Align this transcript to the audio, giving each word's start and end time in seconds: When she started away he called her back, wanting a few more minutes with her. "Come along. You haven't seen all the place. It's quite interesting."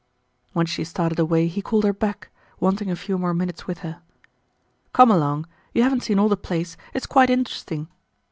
When 0.53 0.65
she 0.65 0.83
started 0.83 1.19
away 1.19 1.45
he 1.45 1.61
called 1.61 1.83
her 1.83 1.93
back, 1.93 2.31
wanting 2.59 2.89
a 2.89 2.95
few 2.95 3.19
more 3.19 3.35
minutes 3.35 3.67
with 3.67 3.81
her. 3.85 4.01
"Come 4.93 5.11
along. 5.11 5.45
You 5.75 5.83
haven't 5.83 6.01
seen 6.01 6.17
all 6.17 6.27
the 6.27 6.35
place. 6.35 6.75
It's 6.91 7.05
quite 7.05 7.29
interesting." 7.29 7.87